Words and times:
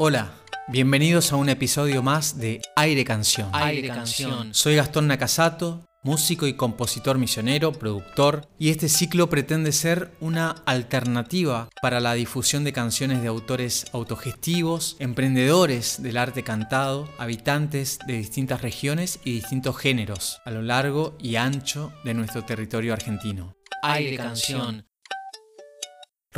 Hola, 0.00 0.30
bienvenidos 0.68 1.32
a 1.32 1.36
un 1.36 1.48
episodio 1.48 2.04
más 2.04 2.38
de 2.38 2.62
Aire 2.76 3.04
Canción. 3.04 3.50
Aire 3.52 3.88
Canción. 3.88 4.54
Soy 4.54 4.76
Gastón 4.76 5.08
Nakasato, 5.08 5.88
músico 6.04 6.46
y 6.46 6.52
compositor 6.52 7.18
misionero, 7.18 7.72
productor, 7.72 8.48
y 8.60 8.70
este 8.70 8.88
ciclo 8.88 9.28
pretende 9.28 9.72
ser 9.72 10.12
una 10.20 10.50
alternativa 10.66 11.68
para 11.82 11.98
la 11.98 12.14
difusión 12.14 12.62
de 12.62 12.72
canciones 12.72 13.22
de 13.22 13.26
autores 13.26 13.86
autogestivos, 13.92 14.94
emprendedores 15.00 16.00
del 16.00 16.16
arte 16.16 16.44
cantado, 16.44 17.08
habitantes 17.18 17.98
de 18.06 18.18
distintas 18.18 18.62
regiones 18.62 19.18
y 19.24 19.32
distintos 19.32 19.76
géneros 19.78 20.40
a 20.44 20.52
lo 20.52 20.62
largo 20.62 21.18
y 21.20 21.34
ancho 21.34 21.92
de 22.04 22.14
nuestro 22.14 22.44
territorio 22.44 22.92
argentino. 22.92 23.56
Aire 23.82 24.16
Canción. 24.16 24.86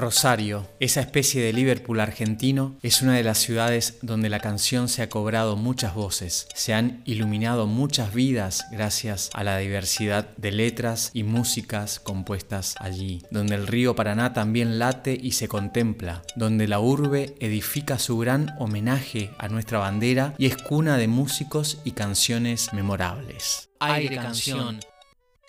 Rosario, 0.00 0.66
esa 0.80 1.00
especie 1.00 1.42
de 1.42 1.52
Liverpool 1.52 2.00
argentino, 2.00 2.76
es 2.82 3.02
una 3.02 3.14
de 3.14 3.22
las 3.22 3.38
ciudades 3.38 3.98
donde 4.00 4.30
la 4.30 4.40
canción 4.40 4.88
se 4.88 5.02
ha 5.02 5.10
cobrado 5.10 5.56
muchas 5.56 5.94
voces, 5.94 6.48
se 6.54 6.72
han 6.72 7.02
iluminado 7.04 7.66
muchas 7.66 8.14
vidas 8.14 8.64
gracias 8.72 9.30
a 9.34 9.44
la 9.44 9.58
diversidad 9.58 10.34
de 10.36 10.52
letras 10.52 11.10
y 11.12 11.22
músicas 11.22 12.00
compuestas 12.00 12.74
allí, 12.78 13.22
donde 13.30 13.54
el 13.54 13.66
río 13.66 13.94
Paraná 13.94 14.32
también 14.32 14.78
late 14.78 15.18
y 15.20 15.32
se 15.32 15.48
contempla, 15.48 16.22
donde 16.34 16.66
la 16.66 16.80
urbe 16.80 17.34
edifica 17.38 17.98
su 17.98 18.16
gran 18.18 18.54
homenaje 18.58 19.30
a 19.38 19.48
nuestra 19.48 19.78
bandera 19.78 20.34
y 20.38 20.46
es 20.46 20.56
cuna 20.56 20.96
de 20.96 21.08
músicos 21.08 21.78
y 21.84 21.92
canciones 21.92 22.72
memorables. 22.72 23.70
Aire 23.80 24.16
Canción. 24.16 24.80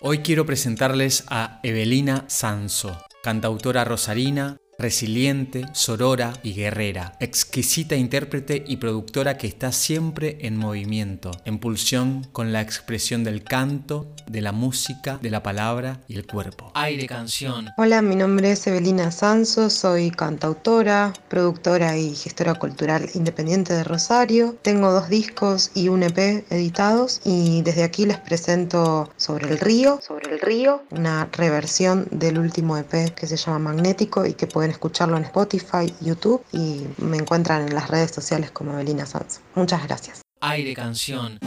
Hoy 0.00 0.18
quiero 0.18 0.44
presentarles 0.44 1.24
a 1.28 1.60
Evelina 1.62 2.24
Sanso, 2.26 2.98
cantautora 3.22 3.84
rosarina, 3.84 4.56
resiliente, 4.82 5.64
sorora 5.72 6.34
y 6.42 6.52
guerrera, 6.54 7.14
exquisita 7.20 7.94
intérprete 7.94 8.64
y 8.66 8.76
productora 8.76 9.38
que 9.38 9.46
está 9.46 9.72
siempre 9.72 10.38
en 10.40 10.56
movimiento, 10.56 11.30
en 11.44 11.58
pulsión 11.58 12.26
con 12.32 12.52
la 12.52 12.60
expresión 12.60 13.22
del 13.22 13.44
canto, 13.44 14.12
de 14.26 14.40
la 14.40 14.52
música, 14.52 15.18
de 15.22 15.30
la 15.30 15.42
palabra 15.42 16.00
y 16.08 16.16
el 16.16 16.26
cuerpo. 16.26 16.72
Aire 16.74 17.06
Canción. 17.06 17.68
Hola, 17.78 18.02
mi 18.02 18.16
nombre 18.16 18.50
es 18.50 18.66
Evelina 18.66 19.12
Sanso, 19.12 19.70
soy 19.70 20.10
cantautora, 20.10 21.12
productora 21.28 21.96
y 21.96 22.14
gestora 22.16 22.54
cultural 22.54 23.08
independiente 23.14 23.72
de 23.72 23.84
Rosario. 23.84 24.56
Tengo 24.62 24.90
dos 24.90 25.08
discos 25.08 25.70
y 25.74 25.88
un 25.88 26.02
EP 26.02 26.44
editados 26.50 27.20
y 27.24 27.62
desde 27.62 27.84
aquí 27.84 28.04
les 28.04 28.18
presento 28.18 29.10
Sobre 29.16 29.48
el 29.48 29.60
río, 29.60 30.00
Sobre 30.02 30.32
el 30.32 30.40
río, 30.40 30.82
una 30.90 31.28
reversión 31.32 32.08
del 32.10 32.38
último 32.38 32.76
EP 32.76 33.14
que 33.14 33.28
se 33.28 33.36
llama 33.36 33.60
Magnético 33.60 34.26
y 34.26 34.34
que 34.34 34.48
pueden 34.48 34.71
escucharlo 34.72 35.16
en 35.16 35.24
Spotify, 35.24 35.92
YouTube 36.00 36.44
y 36.52 36.86
me 36.98 37.16
encuentran 37.16 37.68
en 37.68 37.74
las 37.74 37.88
redes 37.88 38.10
sociales 38.10 38.50
como 38.50 38.72
Evelina 38.72 39.06
Sanz. 39.06 39.40
Muchas 39.54 39.84
gracias. 39.86 40.22
Aire 40.40 40.74
Canción. 40.74 41.38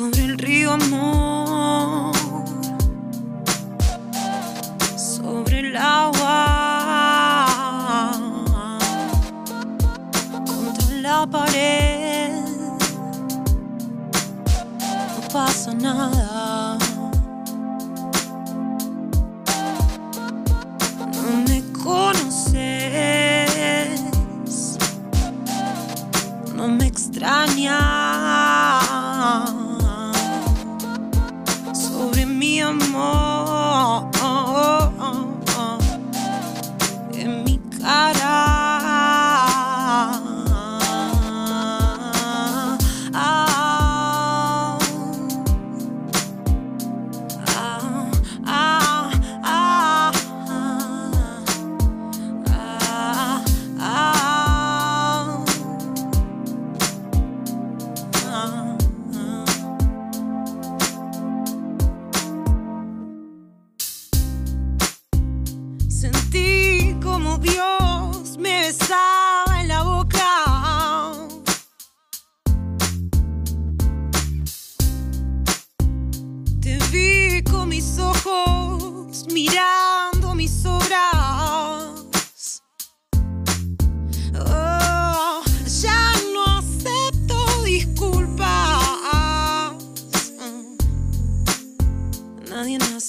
Sobre 0.00 0.24
el 0.24 0.38
río 0.38 0.72
amor, 0.72 2.16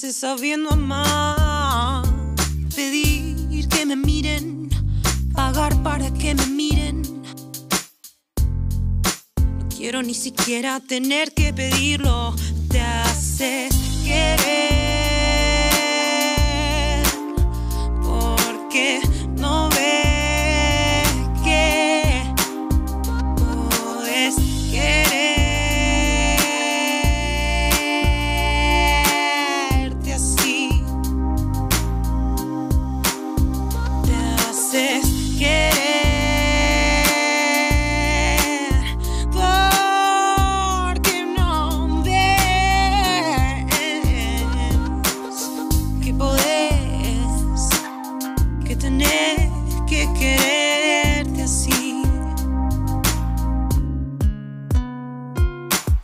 sabiendo 0.10 0.72
amar. 0.72 2.04
Pedir 2.76 3.68
que 3.70 3.86
me 3.86 3.96
miren, 3.96 4.70
pagar 5.34 5.82
para 5.84 6.12
que 6.12 6.34
me 6.34 6.46
miren. 6.48 7.04
No 9.60 9.70
quiero 9.70 10.02
ni 10.02 10.16
siquiera 10.16 10.80
tener 10.80 11.34
que 11.34 11.54
pedirlo. 11.54 12.34
Te 12.70 12.82
haces 12.82 13.76
querer. 14.04 14.91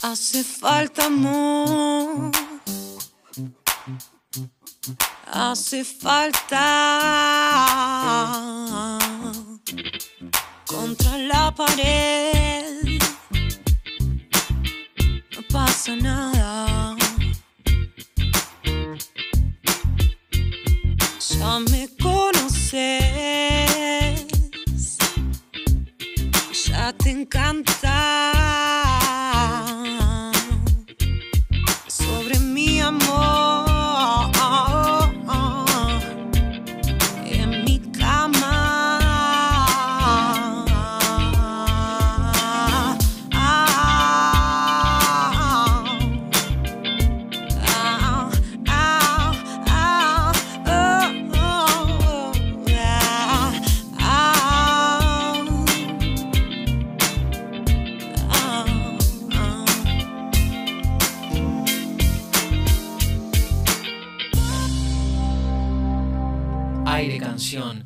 Hace 0.02 0.44
falta 0.44 1.06
amor. 1.06 2.32
Hace 5.26 5.84
falta 5.84 6.60
contra 10.66 11.18
la 11.18 11.52
pared. 11.52 13.02
No 15.34 15.42
pasa 15.52 15.96
nada. 15.96 16.37
Aire 66.98 67.20
canción. 67.20 67.86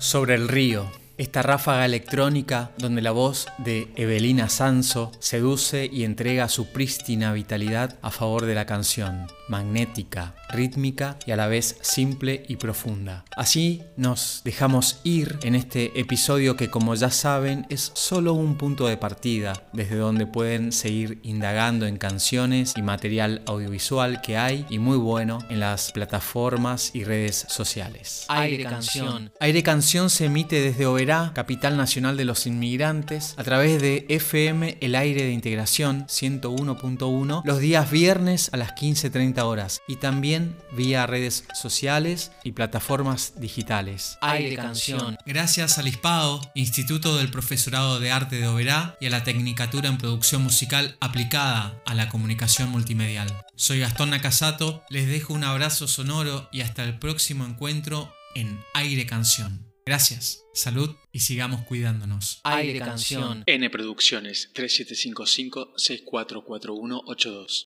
Sobre 0.00 0.34
el 0.34 0.48
río. 0.48 0.90
Esta 1.16 1.42
ráfaga 1.42 1.84
electrónica 1.84 2.72
donde 2.76 3.00
la 3.00 3.12
voz 3.12 3.46
de 3.58 3.88
Evelina 3.94 4.48
Sanso 4.48 5.12
seduce 5.20 5.88
y 5.92 6.02
entrega 6.02 6.48
su 6.48 6.72
prístina 6.72 7.32
vitalidad 7.32 7.96
a 8.02 8.10
favor 8.10 8.46
de 8.46 8.56
la 8.56 8.66
canción, 8.66 9.28
magnética, 9.48 10.34
rítmica 10.50 11.16
y 11.24 11.30
a 11.30 11.36
la 11.36 11.46
vez 11.46 11.76
simple 11.82 12.44
y 12.48 12.56
profunda. 12.56 13.24
Así 13.36 13.82
nos 13.96 14.42
dejamos 14.44 15.00
ir 15.04 15.38
en 15.42 15.54
este 15.54 16.00
episodio 16.00 16.56
que 16.56 16.68
como 16.68 16.96
ya 16.96 17.10
saben 17.10 17.64
es 17.68 17.92
solo 17.94 18.32
un 18.34 18.56
punto 18.56 18.88
de 18.88 18.96
partida 18.96 19.52
desde 19.72 19.96
donde 19.96 20.26
pueden 20.26 20.72
seguir 20.72 21.20
indagando 21.22 21.86
en 21.86 21.96
canciones 21.96 22.74
y 22.76 22.82
material 22.82 23.42
audiovisual 23.46 24.20
que 24.20 24.36
hay 24.36 24.66
y 24.68 24.80
muy 24.80 24.96
bueno 24.96 25.38
en 25.48 25.60
las 25.60 25.92
plataformas 25.92 26.90
y 26.92 27.04
redes 27.04 27.46
sociales. 27.48 28.24
Aire 28.28 28.64
canción. 28.64 29.32
Aire 29.38 29.62
Canción 29.62 30.10
se 30.10 30.26
emite 30.26 30.60
desde 30.60 30.86
Oberá, 31.04 31.32
capital 31.34 31.76
nacional 31.76 32.16
de 32.16 32.24
los 32.24 32.46
inmigrantes, 32.46 33.34
a 33.36 33.44
través 33.44 33.82
de 33.82 34.06
FM 34.08 34.78
El 34.80 34.94
Aire 34.94 35.24
de 35.24 35.32
Integración 35.32 36.06
101.1 36.06 37.42
los 37.44 37.58
días 37.58 37.90
viernes 37.90 38.48
a 38.54 38.56
las 38.56 38.70
15.30 38.70 39.42
horas 39.42 39.82
y 39.86 39.96
también 39.96 40.56
vía 40.72 41.06
redes 41.06 41.44
sociales 41.52 42.32
y 42.42 42.52
plataformas 42.52 43.34
digitales. 43.38 44.16
Aire 44.22 44.56
canción. 44.56 45.18
Gracias 45.26 45.76
al 45.76 45.88
ISPAO, 45.88 46.40
Instituto 46.54 47.18
del 47.18 47.30
Profesorado 47.30 48.00
de 48.00 48.10
Arte 48.10 48.36
de 48.36 48.48
Oberá, 48.48 48.96
y 48.98 49.04
a 49.04 49.10
la 49.10 49.24
Tecnicatura 49.24 49.90
en 49.90 49.98
Producción 49.98 50.42
Musical 50.42 50.96
aplicada 51.00 51.82
a 51.84 51.92
la 51.92 52.08
comunicación 52.08 52.70
multimedial. 52.70 53.28
Soy 53.56 53.80
Gastón 53.80 54.08
Nakasato, 54.08 54.82
les 54.88 55.06
dejo 55.06 55.34
un 55.34 55.44
abrazo 55.44 55.86
sonoro 55.86 56.48
y 56.50 56.62
hasta 56.62 56.82
el 56.82 56.98
próximo 56.98 57.44
encuentro 57.44 58.10
en 58.34 58.58
Aire 58.72 59.04
Canción. 59.04 59.73
Gracias, 59.86 60.46
salud 60.54 60.96
y 61.12 61.20
sigamos 61.20 61.62
cuidándonos. 61.62 62.40
Aire 62.44 62.78
canción. 62.78 63.42
N 63.44 63.68
Producciones 63.68 64.50
3755 64.54 65.74
644182 65.76 67.62